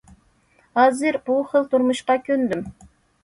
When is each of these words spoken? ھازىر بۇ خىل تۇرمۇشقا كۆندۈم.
ھازىر 0.79 1.19
بۇ 1.27 1.35
خىل 1.51 1.69
تۇرمۇشقا 1.75 2.17
كۆندۈم. 2.31 2.65